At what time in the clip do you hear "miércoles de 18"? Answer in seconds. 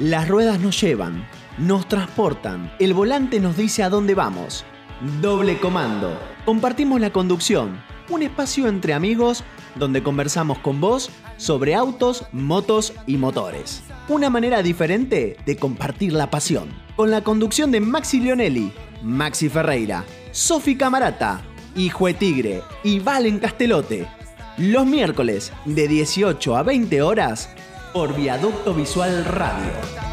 24.86-26.56